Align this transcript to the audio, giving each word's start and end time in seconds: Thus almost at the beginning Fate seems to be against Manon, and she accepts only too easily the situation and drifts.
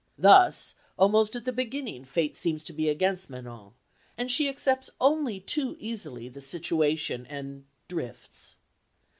Thus 0.17 0.73
almost 0.97 1.35
at 1.35 1.45
the 1.45 1.53
beginning 1.53 2.05
Fate 2.05 2.35
seems 2.35 2.63
to 2.63 2.73
be 2.73 2.89
against 2.89 3.29
Manon, 3.29 3.73
and 4.17 4.31
she 4.31 4.49
accepts 4.49 4.89
only 4.99 5.39
too 5.39 5.75
easily 5.79 6.27
the 6.27 6.41
situation 6.41 7.27
and 7.27 7.65
drifts. 7.87 8.55